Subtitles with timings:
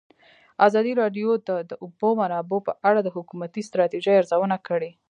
[0.67, 4.91] ازادي راډیو د د اوبو منابع په اړه د حکومتي ستراتیژۍ ارزونه کړې.